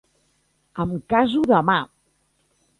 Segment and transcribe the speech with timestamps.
[0.85, 1.79] Em caso demà.